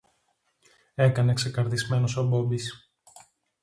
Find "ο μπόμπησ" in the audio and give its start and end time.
2.17-2.91